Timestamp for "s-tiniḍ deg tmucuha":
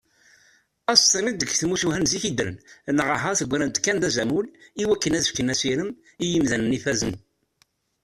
0.99-1.97